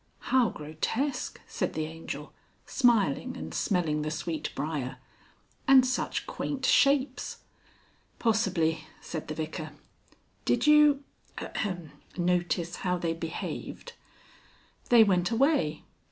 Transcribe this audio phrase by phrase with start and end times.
[0.33, 2.33] "How grotesque," said the Angel,
[2.65, 4.97] smiling and smelling the sweet briar.
[5.67, 7.43] "And such quaint shapes!"
[8.17, 9.73] "Possibly," said the Vicar.
[10.43, 11.03] "Did you,
[11.37, 13.93] ahem, notice how they behaved?"
[14.89, 15.83] "They went away.